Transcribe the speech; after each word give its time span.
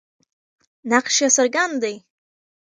نقش 0.91 1.15
یې 1.21 1.27
څرګند 1.35 1.73
دی. 1.83 1.95